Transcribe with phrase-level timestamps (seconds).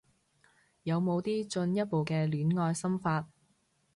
[0.81, 3.29] 有冇啲進一步嘅戀愛心法